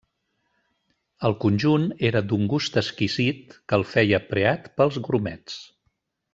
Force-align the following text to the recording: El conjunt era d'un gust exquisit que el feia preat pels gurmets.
El 1.29 1.35
conjunt 1.43 1.85
era 2.09 2.23
d'un 2.31 2.49
gust 2.55 2.81
exquisit 2.83 3.55
que 3.59 3.81
el 3.81 3.87
feia 3.93 4.23
preat 4.33 4.69
pels 4.81 5.01
gurmets. 5.11 5.63